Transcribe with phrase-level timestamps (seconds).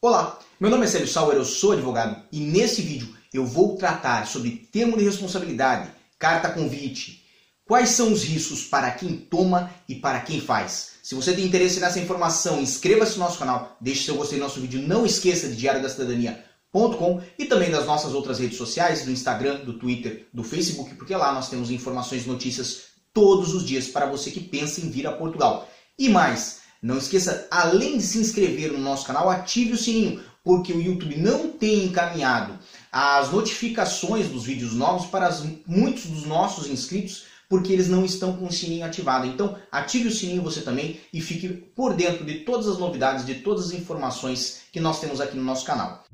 [0.00, 4.28] Olá, meu nome é Sérgio Sauer, eu sou advogado e nesse vídeo eu vou tratar
[4.28, 7.24] sobre termo de responsabilidade, carta convite,
[7.64, 10.90] quais são os riscos para quem toma e para quem faz.
[11.02, 14.60] Se você tem interesse nessa informação, inscreva-se no nosso canal, deixe seu gostei no nosso
[14.60, 19.10] vídeo, não esqueça de diário da cidadania.com e também das nossas outras redes sociais, do
[19.10, 23.88] Instagram, do Twitter, do Facebook, porque lá nós temos informações e notícias todos os dias
[23.88, 25.68] para você que pensa em vir a Portugal.
[25.98, 30.72] E mais, não esqueça, além de se inscrever no nosso canal, ative o sininho, porque
[30.72, 32.58] o YouTube não tem encaminhado
[32.90, 38.46] as notificações dos vídeos novos para muitos dos nossos inscritos, porque eles não estão com
[38.46, 39.26] o sininho ativado.
[39.26, 43.36] Então, ative o sininho você também e fique por dentro de todas as novidades, de
[43.36, 46.04] todas as informações que nós temos aqui no nosso canal.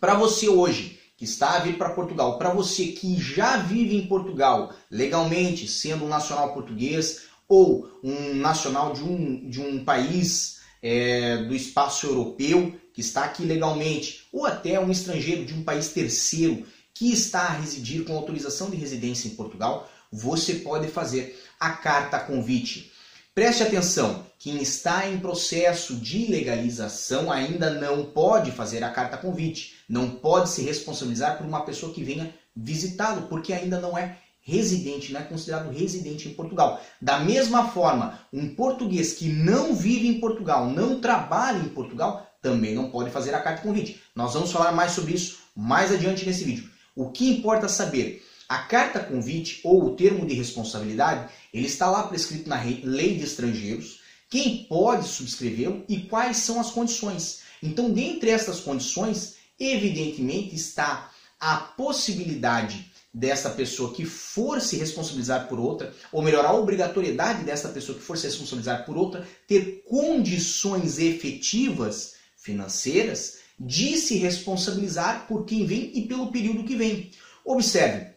[0.00, 4.06] Para você hoje que está a vir para Portugal, para você que já vive em
[4.06, 11.38] Portugal legalmente, sendo um nacional português ou um nacional de um, de um país é,
[11.38, 16.64] do espaço europeu que está aqui legalmente, ou até um estrangeiro de um país terceiro
[16.94, 22.18] que está a residir com autorização de residência em Portugal, você pode fazer a carta
[22.18, 22.90] convite.
[23.34, 29.74] Preste atenção, quem está em processo de legalização ainda não pode fazer a carta convite,
[29.88, 35.12] não pode se responsabilizar por uma pessoa que venha visitá-lo, porque ainda não é residente,
[35.12, 36.80] não é considerado residente em Portugal.
[37.00, 42.74] Da mesma forma, um português que não vive em Portugal, não trabalha em Portugal, também
[42.74, 44.00] não pode fazer a carta convite.
[44.14, 46.68] Nós vamos falar mais sobre isso mais adiante nesse vídeo.
[46.94, 52.04] O que importa saber a carta convite ou o termo de responsabilidade, ele está lá
[52.04, 54.00] prescrito na lei de estrangeiros,
[54.36, 57.40] quem pode subscrevê-lo e quais são as condições.
[57.62, 65.58] Então, dentre essas condições, evidentemente está a possibilidade dessa pessoa que for se responsabilizar por
[65.58, 70.98] outra, ou melhor, a obrigatoriedade dessa pessoa que for se responsabilizar por outra, ter condições
[70.98, 77.10] efetivas financeiras de se responsabilizar por quem vem e pelo período que vem.
[77.42, 78.08] Observe,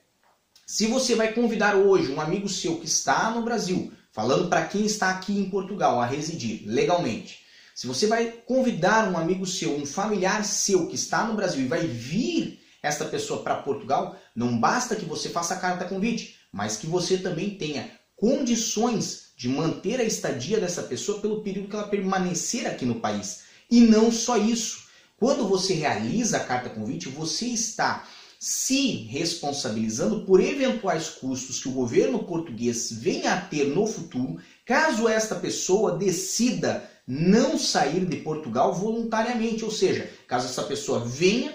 [0.67, 4.85] se você vai convidar hoje um amigo seu que está no Brasil, falando para quem
[4.85, 7.39] está aqui em Portugal a residir legalmente,
[7.73, 11.69] se você vai convidar um amigo seu, um familiar seu que está no Brasil e
[11.69, 16.75] vai vir esta pessoa para Portugal, não basta que você faça a carta convite, mas
[16.75, 21.87] que você também tenha condições de manter a estadia dessa pessoa pelo período que ela
[21.87, 23.43] permanecer aqui no país.
[23.71, 24.89] E não só isso.
[25.15, 28.05] Quando você realiza a carta convite, você está
[28.39, 35.09] se responsabilizando por eventuais custos que o governo português venha a ter no futuro, caso
[35.09, 41.53] esta pessoa decida não sair de Portugal voluntariamente, ou seja, caso essa pessoa venha,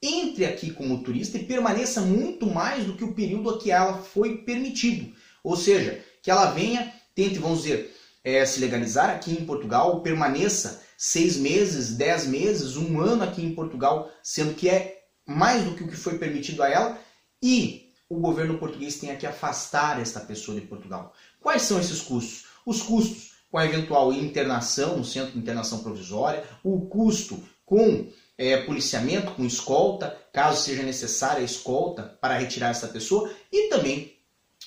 [0.00, 3.98] entre aqui como turista e permaneça muito mais do que o período a que ela
[3.98, 5.12] foi permitido,
[5.42, 10.82] ou seja, que ela venha, tente, vamos dizer, é, se legalizar aqui em Portugal, permaneça
[10.96, 15.84] seis meses, dez meses, um ano aqui em Portugal, sendo que é mais do que
[15.84, 16.98] o que foi permitido a ela
[17.42, 21.14] e o governo português tenha que afastar esta pessoa de Portugal.
[21.40, 22.46] Quais são esses custos?
[22.64, 28.56] Os custos com a eventual internação no centro de internação provisória, o custo com é,
[28.58, 34.16] policiamento, com escolta, caso seja necessária a escolta para retirar essa pessoa, e também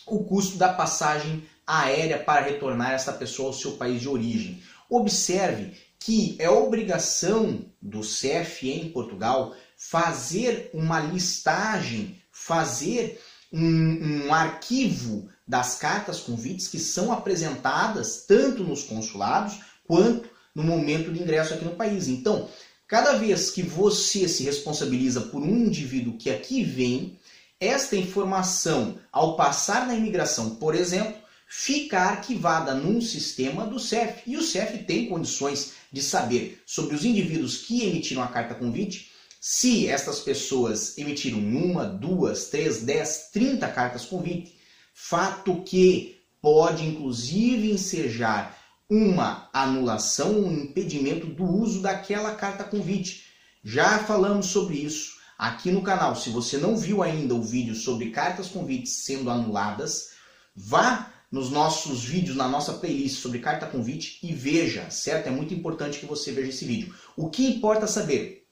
[0.06, 4.62] o custo da passagem aérea para retornar essa pessoa ao seu país de origem.
[4.88, 5.74] Observe
[6.06, 13.20] que é obrigação do CFE em Portugal fazer uma listagem, fazer
[13.52, 21.12] um, um arquivo das cartas convites que são apresentadas tanto nos consulados quanto no momento
[21.12, 22.08] de ingresso aqui no país.
[22.08, 22.48] Então,
[22.88, 27.20] cada vez que você se responsabiliza por um indivíduo que aqui vem,
[27.60, 34.22] esta informação, ao passar na imigração, por exemplo, fica arquivada num sistema do CEF.
[34.28, 39.10] E o CEF tem condições de saber sobre os indivíduos que emitiram a carta convite
[39.40, 44.60] se estas pessoas emitiram uma, duas, três, dez, trinta cartas convite,
[44.94, 48.60] fato que pode inclusive ensejar
[48.90, 53.24] uma anulação, um impedimento do uso daquela carta convite.
[53.64, 56.14] Já falamos sobre isso aqui no canal.
[56.14, 60.10] Se você não viu ainda o vídeo sobre cartas convites sendo anuladas,
[60.54, 65.28] vá nos nossos vídeos, na nossa playlist sobre carta convite e veja, certo?
[65.28, 66.94] É muito importante que você veja esse vídeo.
[67.16, 68.46] O que importa saber?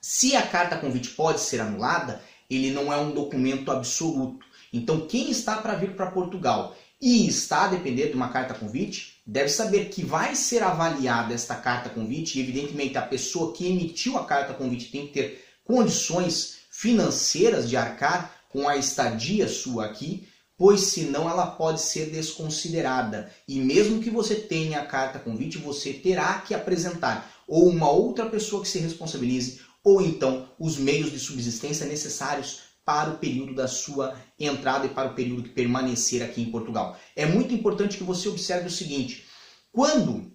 [0.00, 4.44] Se a carta convite pode ser anulada, ele não é um documento absoluto.
[4.72, 9.20] Então, quem está para vir para Portugal e está a depender de uma carta convite,
[9.26, 14.18] deve saber que vai ser avaliada esta carta convite e, evidentemente, a pessoa que emitiu
[14.18, 20.28] a carta convite tem que ter condições financeiras de arcar com a estadia sua aqui,
[20.56, 23.30] pois senão ela pode ser desconsiderada.
[23.46, 28.26] E mesmo que você tenha a carta convite, você terá que apresentar ou uma outra
[28.26, 33.66] pessoa que se responsabilize, ou então os meios de subsistência necessários para o período da
[33.66, 36.98] sua entrada e para o período que permanecer aqui em Portugal.
[37.16, 39.26] É muito importante que você observe o seguinte:
[39.72, 40.32] quando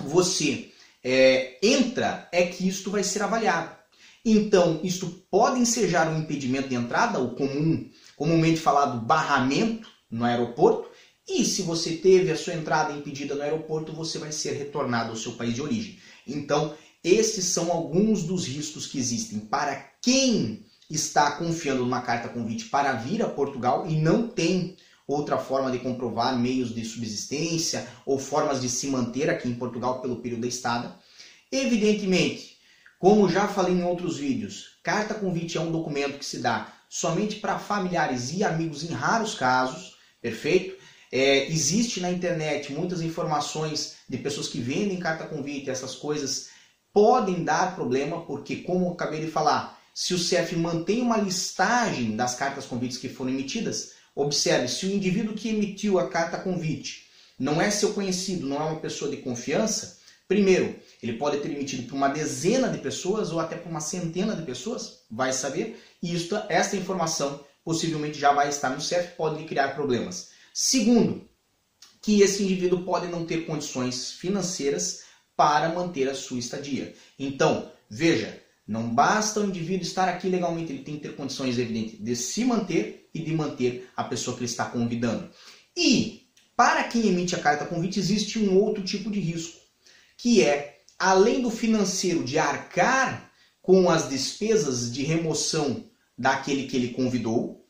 [0.00, 0.70] você
[1.02, 3.74] é, entra, é que isto vai ser avaliado.
[4.24, 10.88] Então, isto pode ensejar um impedimento de entrada, o comum, comumente falado barramento no aeroporto,
[11.28, 15.16] e se você teve a sua entrada impedida no aeroporto, você vai ser retornado ao
[15.16, 15.98] seu país de origem.
[16.26, 22.66] Então, esses são alguns dos riscos que existem para quem está confiando numa carta convite
[22.66, 24.76] para vir a Portugal e não tem
[25.06, 30.00] outra forma de comprovar meios de subsistência ou formas de se manter aqui em Portugal
[30.00, 30.96] pelo período da estada.
[31.50, 32.55] Evidentemente,
[32.98, 37.36] como já falei em outros vídeos, carta convite é um documento que se dá somente
[37.36, 40.76] para familiares e amigos em raros casos, perfeito?
[41.12, 46.48] É, existe na internet muitas informações de pessoas que vendem carta convite, essas coisas
[46.92, 52.16] podem dar problema, porque, como eu acabei de falar, se o CEF mantém uma listagem
[52.16, 57.06] das cartas convites que foram emitidas, observe, se o indivíduo que emitiu a carta convite
[57.38, 61.84] não é seu conhecido, não é uma pessoa de confiança, primeiro, ele pode ter emitido
[61.84, 65.80] para uma dezena de pessoas ou até para uma centena de pessoas, vai saber.
[66.02, 70.30] E isto, esta informação possivelmente já vai estar no CEF, pode lhe criar problemas.
[70.54, 71.28] Segundo,
[72.00, 75.02] que esse indivíduo pode não ter condições financeiras
[75.36, 76.94] para manter a sua estadia.
[77.18, 81.98] Então, veja, não basta o indivíduo estar aqui legalmente, ele tem que ter condições evidentes
[81.98, 85.28] de se manter e de manter a pessoa que ele está convidando.
[85.76, 89.60] E para quem emite a carta convite existe um outro tipo de risco,
[90.16, 93.30] que é além do financeiro de arcar
[93.60, 95.84] com as despesas de remoção
[96.16, 97.66] daquele que ele convidou,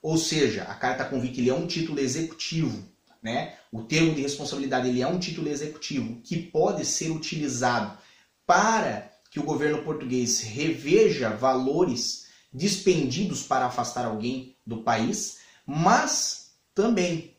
[0.00, 2.82] ou seja, a carta convite ele é um título executivo,
[3.22, 3.56] né?
[3.70, 7.98] O termo de responsabilidade ele é um título executivo que pode ser utilizado
[8.46, 17.36] para que o governo português reveja valores dispendidos para afastar alguém do país, mas também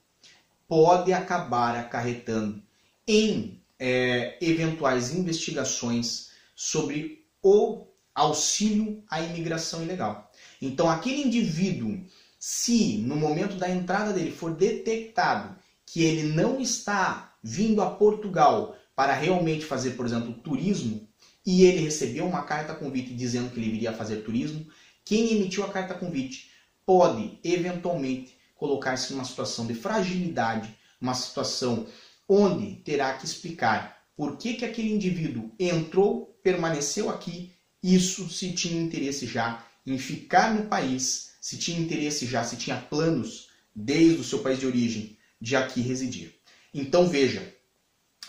[0.67, 2.61] pode acabar acarretando
[3.07, 10.31] em é, eventuais investigações sobre o auxílio à imigração ilegal.
[10.61, 11.99] Então, aquele indivíduo,
[12.39, 18.77] se no momento da entrada dele for detectado que ele não está vindo a Portugal
[18.95, 21.07] para realmente fazer, por exemplo, turismo,
[21.43, 24.67] e ele recebeu uma carta convite dizendo que ele viria fazer turismo,
[25.03, 26.51] quem emitiu a carta convite
[26.85, 31.87] pode eventualmente colocar-se numa situação de fragilidade, uma situação
[32.27, 38.81] onde terá que explicar por que, que aquele indivíduo entrou, permaneceu aqui, isso se tinha
[38.81, 44.23] interesse já em ficar no país, se tinha interesse já, se tinha planos desde o
[44.23, 46.35] seu país de origem de aqui residir.
[46.73, 47.53] Então veja,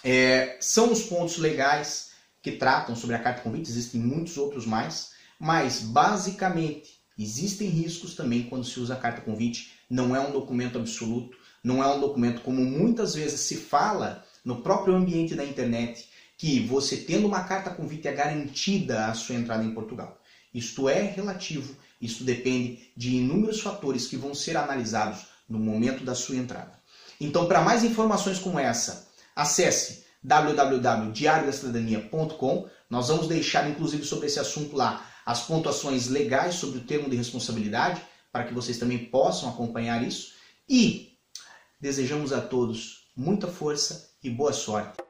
[0.03, 5.13] é, são os pontos legais que tratam sobre a carta convite, existem muitos outros mais,
[5.39, 10.79] mas basicamente existem riscos também quando se usa a carta convite, não é um documento
[10.79, 16.09] absoluto, não é um documento como muitas vezes se fala no próprio ambiente da internet,
[16.37, 20.21] que você tendo uma carta convite é garantida a sua entrada em Portugal.
[20.53, 26.15] Isto é relativo, isto depende de inúmeros fatores que vão ser analisados no momento da
[26.15, 26.81] sua entrada.
[27.21, 32.69] Então, para mais informações como essa, acesse www.diariodacidadania.com.
[32.89, 37.17] Nós vamos deixar, inclusive, sobre esse assunto lá, as pontuações legais sobre o termo de
[37.17, 38.01] responsabilidade,
[38.31, 40.35] para que vocês também possam acompanhar isso.
[40.69, 41.12] E
[41.83, 45.03] Desejamos a todos muita força e boa sorte.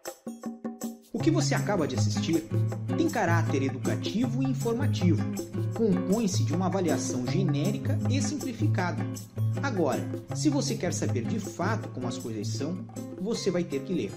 [1.12, 2.48] O que você acaba de assistir
[2.96, 5.22] tem caráter educativo e informativo.
[5.74, 9.04] Compõe-se de uma avaliação genérica e simplificada.
[9.62, 10.02] Agora,
[10.34, 12.86] se você quer saber de fato como as coisas são,
[13.20, 14.12] você vai ter que ler.